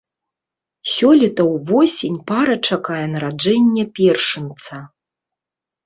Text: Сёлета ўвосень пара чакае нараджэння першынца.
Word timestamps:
Сёлета 0.93 1.41
ўвосень 1.53 2.19
пара 2.33 2.55
чакае 2.67 3.05
нараджэння 3.15 3.83
першынца. 4.01 4.75